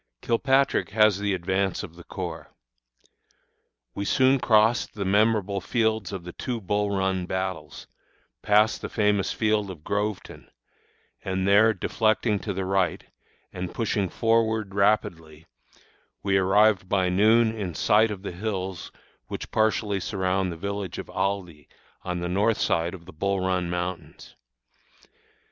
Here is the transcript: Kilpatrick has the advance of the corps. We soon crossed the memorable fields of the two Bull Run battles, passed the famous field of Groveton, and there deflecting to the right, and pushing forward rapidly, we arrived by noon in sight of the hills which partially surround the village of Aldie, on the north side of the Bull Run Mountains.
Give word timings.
Kilpatrick 0.23 0.89
has 0.89 1.19
the 1.19 1.35
advance 1.35 1.83
of 1.83 1.95
the 1.95 2.03
corps. 2.03 2.49
We 3.93 4.03
soon 4.03 4.39
crossed 4.39 4.95
the 4.95 5.05
memorable 5.05 5.61
fields 5.61 6.11
of 6.11 6.23
the 6.23 6.33
two 6.33 6.59
Bull 6.59 6.89
Run 6.89 7.27
battles, 7.27 7.85
passed 8.41 8.81
the 8.81 8.89
famous 8.89 9.31
field 9.31 9.69
of 9.69 9.83
Groveton, 9.83 10.49
and 11.23 11.47
there 11.47 11.71
deflecting 11.71 12.39
to 12.39 12.51
the 12.51 12.65
right, 12.65 13.03
and 13.53 13.75
pushing 13.75 14.09
forward 14.09 14.73
rapidly, 14.73 15.45
we 16.23 16.35
arrived 16.35 16.89
by 16.89 17.07
noon 17.09 17.53
in 17.55 17.75
sight 17.75 18.09
of 18.09 18.23
the 18.23 18.31
hills 18.31 18.91
which 19.27 19.51
partially 19.51 19.99
surround 19.99 20.51
the 20.51 20.57
village 20.57 20.97
of 20.97 21.11
Aldie, 21.11 21.67
on 22.01 22.21
the 22.21 22.27
north 22.27 22.59
side 22.59 22.95
of 22.95 23.05
the 23.05 23.13
Bull 23.13 23.39
Run 23.41 23.69
Mountains. 23.69 24.35